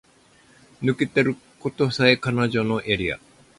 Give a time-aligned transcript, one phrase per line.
[0.81, 3.19] 抜けてるとこさえ彼女のエリア